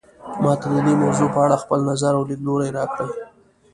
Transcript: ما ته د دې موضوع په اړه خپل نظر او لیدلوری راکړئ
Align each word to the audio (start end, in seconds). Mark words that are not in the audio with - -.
ما 0.43 0.53
ته 0.61 0.67
د 0.73 0.75
دې 0.85 0.93
موضوع 1.03 1.27
په 1.35 1.39
اړه 1.45 1.61
خپل 1.63 1.79
نظر 1.91 2.11
او 2.17 2.23
لیدلوری 2.29 2.69
راکړئ 2.77 3.09